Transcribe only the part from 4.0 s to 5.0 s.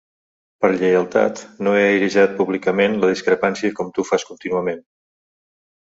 fas contínuament.